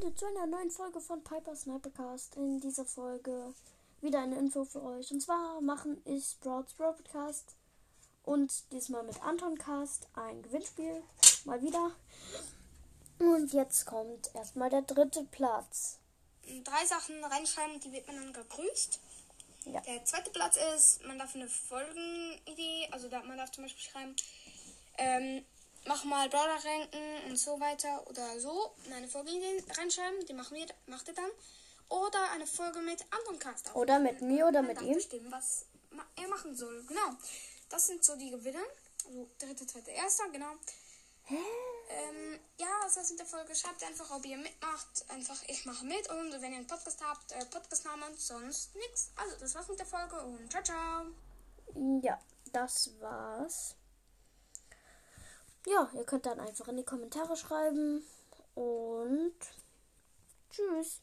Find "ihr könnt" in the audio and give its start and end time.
55.92-56.24